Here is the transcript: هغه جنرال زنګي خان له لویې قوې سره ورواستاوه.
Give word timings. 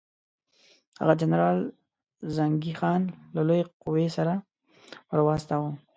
هغه 1.01 1.13
جنرال 1.21 1.57
زنګي 2.35 2.73
خان 2.79 3.01
له 3.35 3.41
لویې 3.47 3.65
قوې 3.83 4.07
سره 4.17 4.33
ورواستاوه. 5.11 5.69